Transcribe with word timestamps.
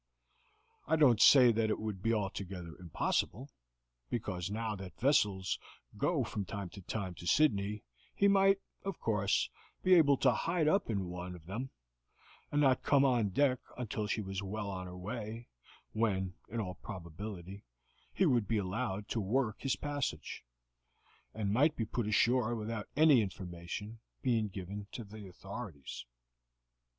"I 0.87 0.95
don't 0.95 1.21
say 1.21 1.51
that 1.51 1.69
it 1.69 1.77
would 1.79 2.01
be 2.01 2.11
altogether 2.11 2.75
impossible, 2.79 3.51
because 4.09 4.49
now 4.49 4.75
that 4.77 4.99
vessels 4.99 5.59
go 5.95 6.23
from 6.23 6.43
time 6.43 6.69
to 6.69 6.81
time 6.81 7.13
to 7.13 7.27
Sydney, 7.27 7.83
he 8.15 8.27
might, 8.27 8.57
of 8.83 8.99
course, 8.99 9.51
be 9.83 9.93
able 9.93 10.17
to 10.17 10.31
hide 10.33 10.67
up 10.67 10.89
in 10.89 11.05
one 11.05 11.35
of 11.35 11.45
them, 11.45 11.69
and 12.51 12.61
not 12.61 12.81
come 12.81 13.05
on 13.05 13.29
deck 13.29 13.59
until 13.77 14.07
she 14.07 14.21
was 14.21 14.41
well 14.41 14.71
on 14.71 14.87
her 14.87 14.97
way, 14.97 15.49
when, 15.91 16.33
in 16.49 16.59
all 16.59 16.73
probability, 16.73 17.63
he 18.11 18.25
would 18.25 18.47
be 18.47 18.57
allowed 18.57 19.07
to 19.09 19.21
work 19.21 19.61
his 19.61 19.75
passage, 19.75 20.43
and 21.31 21.53
might 21.53 21.75
be 21.75 21.85
put 21.85 22.07
ashore 22.07 22.55
without 22.55 22.89
any 22.97 23.21
information 23.21 23.99
being 24.23 24.47
given 24.47 24.87
to 24.93 25.03
the 25.03 25.27
authorities. 25.27 26.07